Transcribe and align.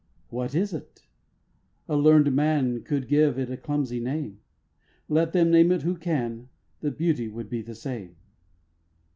2. 0.31 0.35
What 0.35 0.55
is 0.55 0.73
it? 0.73 1.03
a 1.87 1.95
learned 1.95 2.35
man 2.35 2.81
Could 2.81 3.07
give 3.07 3.37
it 3.37 3.51
a 3.51 3.55
clumsy 3.57 3.99
name. 3.99 4.39
Let 5.07 5.35
him 5.35 5.51
name 5.51 5.71
it 5.71 5.83
who 5.83 5.95
can, 5.95 6.49
The 6.79 6.89
beauty 6.89 7.27
would 7.27 7.51
be 7.51 7.61
the 7.61 7.75
same. 7.75 8.15